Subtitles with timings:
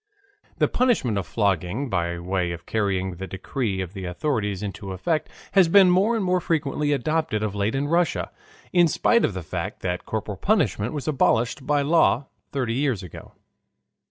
[0.57, 5.29] The punishment of flogging by way of carrying the decrees of the authorities into effect
[5.51, 8.31] has been more and more frequently adopted of late in Russia,
[8.73, 13.33] in spite of the fact that corporal punishment was abolished by law thirty years ago.